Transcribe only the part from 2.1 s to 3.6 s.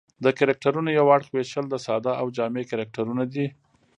او جامع کرکټرونه دي.